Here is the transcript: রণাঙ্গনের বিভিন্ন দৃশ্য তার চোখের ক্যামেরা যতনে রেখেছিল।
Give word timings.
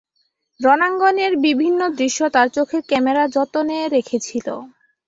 রণাঙ্গনের 0.59 1.33
বিভিন্ন 1.45 1.79
দৃশ্য 1.97 2.19
তার 2.29 2.47
চোখের 2.49 2.81
ক্যামেরা 2.87 3.23
যতনে 3.35 3.77
রেখেছিল। 3.87 4.47